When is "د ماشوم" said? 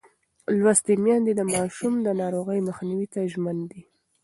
1.35-1.93